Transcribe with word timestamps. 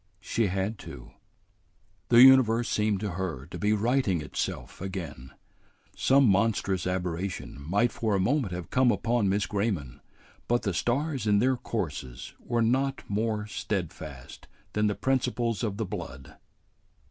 "She 0.19 0.47
had 0.47 0.79
to." 0.79 1.11
The 2.09 2.23
universe 2.23 2.67
seemed 2.69 2.99
to 3.01 3.11
her 3.11 3.45
to 3.45 3.59
be 3.59 3.71
righting 3.71 4.19
itself 4.19 4.81
again. 4.81 5.29
Some 5.95 6.25
monstrous 6.25 6.87
aberration 6.87 7.61
might 7.61 7.91
for 7.91 8.15
a 8.15 8.19
moment 8.19 8.51
have 8.51 8.71
come 8.71 8.89
upon 8.89 9.29
Miss 9.29 9.45
Grayman, 9.45 10.01
but 10.47 10.63
the 10.63 10.73
stars 10.73 11.27
in 11.27 11.37
their 11.37 11.55
courses 11.55 12.33
were 12.39 12.63
not 12.63 13.03
more 13.07 13.45
steadfast 13.45 14.47
than 14.73 14.87
the 14.87 14.95
principles 14.95 15.61
of 15.61 15.77
the 15.77 15.85
blood. 15.85 16.35